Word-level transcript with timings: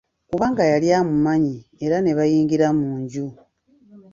Kubanga 0.29 0.63
yali 0.71 0.87
amumanyi 0.99 1.55
era 1.85 1.95
ne 2.01 2.11
bayingira 2.17 2.67
mu 2.79 2.89
nju. 3.01 3.27